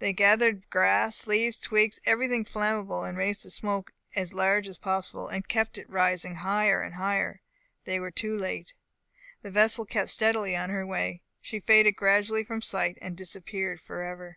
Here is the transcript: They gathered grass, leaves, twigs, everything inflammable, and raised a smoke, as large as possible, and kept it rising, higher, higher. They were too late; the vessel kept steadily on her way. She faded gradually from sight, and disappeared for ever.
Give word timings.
They 0.00 0.12
gathered 0.12 0.68
grass, 0.68 1.26
leaves, 1.26 1.56
twigs, 1.56 1.98
everything 2.04 2.40
inflammable, 2.40 3.04
and 3.04 3.16
raised 3.16 3.46
a 3.46 3.50
smoke, 3.50 3.94
as 4.14 4.34
large 4.34 4.68
as 4.68 4.76
possible, 4.76 5.28
and 5.28 5.48
kept 5.48 5.78
it 5.78 5.88
rising, 5.88 6.34
higher, 6.34 6.86
higher. 6.90 7.40
They 7.86 7.98
were 7.98 8.10
too 8.10 8.36
late; 8.36 8.74
the 9.40 9.50
vessel 9.50 9.86
kept 9.86 10.10
steadily 10.10 10.54
on 10.54 10.68
her 10.68 10.86
way. 10.86 11.22
She 11.40 11.58
faded 11.58 11.92
gradually 11.92 12.44
from 12.44 12.60
sight, 12.60 12.98
and 13.00 13.16
disappeared 13.16 13.80
for 13.80 14.02
ever. 14.02 14.36